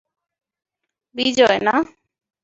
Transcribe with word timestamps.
বিজয়, 1.15 1.59
না! 1.67 1.75